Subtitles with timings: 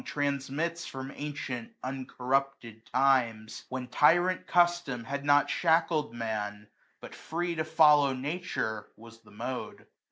[0.03, 6.69] Transmits from ancient uncorrupted times; When tyrant custom had not shackled Man,
[7.01, 9.85] But free to follow Nature was the mode.